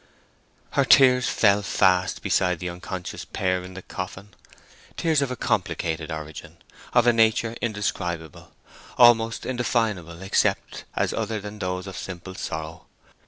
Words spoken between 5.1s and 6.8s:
of a complicated origin,